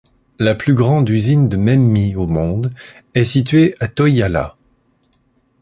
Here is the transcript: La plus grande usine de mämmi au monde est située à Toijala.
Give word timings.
La 0.39 0.55
plus 0.55 0.73
grande 0.73 1.07
usine 1.09 1.47
de 1.47 1.57
mämmi 1.57 2.15
au 2.15 2.25
monde 2.25 2.73
est 3.13 3.23
située 3.23 3.75
à 3.79 3.87
Toijala. 3.87 4.57